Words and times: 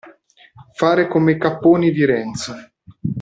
Fare 0.73 1.07
come 1.07 1.33
i 1.33 1.37
capponi 1.37 1.91
di 1.91 2.03
Renzo. 2.05 2.55